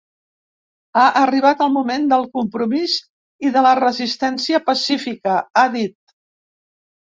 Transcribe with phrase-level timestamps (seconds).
[1.01, 2.95] Ha arribat el moment del compromís
[3.49, 5.95] i de la resistència pacífica, ha dit.